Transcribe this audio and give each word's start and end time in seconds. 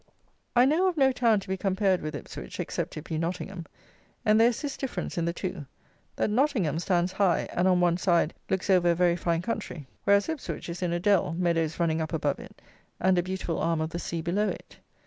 I 0.55 0.65
know 0.65 0.87
of 0.87 0.97
no 0.97 1.11
town 1.11 1.39
to 1.41 1.47
be 1.47 1.57
compared 1.57 2.01
with 2.01 2.15
Ipswich, 2.15 2.59
except 2.59 2.97
it 2.97 3.03
be 3.03 3.19
Nottingham; 3.19 3.67
and 4.25 4.41
there 4.41 4.47
is 4.47 4.59
this 4.59 4.75
difference 4.75 5.15
in 5.15 5.25
the 5.25 5.31
two; 5.31 5.67
that 6.15 6.31
Nottingham 6.31 6.79
stands 6.79 7.11
high, 7.11 7.47
and, 7.53 7.67
on 7.67 7.81
one 7.81 7.97
side, 7.97 8.33
looks 8.49 8.71
over 8.71 8.89
a 8.89 8.95
very 8.95 9.15
fine 9.15 9.43
country; 9.43 9.85
whereas 10.05 10.27
Ipswich 10.27 10.69
is 10.69 10.81
in 10.81 10.91
a 10.91 10.99
dell, 10.99 11.33
meadows 11.37 11.79
running 11.79 12.01
up 12.01 12.13
above 12.13 12.39
it, 12.39 12.63
and 12.99 13.19
a 13.19 13.21
beautiful 13.21 13.59
arm 13.59 13.79
of 13.79 13.91
the 13.91 13.99
sea 13.99 14.23
below 14.23 14.49
it. 14.49 14.79